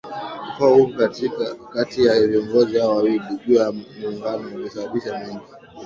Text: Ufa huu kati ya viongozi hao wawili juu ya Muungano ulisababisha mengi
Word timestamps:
Ufa 0.49 0.65
huu 0.67 0.87
kati 1.73 2.05
ya 2.05 2.27
viongozi 2.27 2.79
hao 2.79 2.89
wawili 2.95 3.21
juu 3.45 3.53
ya 3.53 3.71
Muungano 3.71 4.55
ulisababisha 4.55 5.19
mengi 5.19 5.45